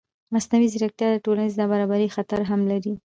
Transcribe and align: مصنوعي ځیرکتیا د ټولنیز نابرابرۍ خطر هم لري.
مصنوعي 0.35 0.67
ځیرکتیا 0.73 1.07
د 1.11 1.15
ټولنیز 1.25 1.53
نابرابرۍ 1.61 2.07
خطر 2.15 2.39
هم 2.49 2.61
لري. 2.71 2.93